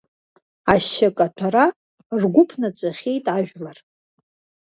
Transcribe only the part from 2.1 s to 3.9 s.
ргәы ԥнаҵәахьеит ажәлар.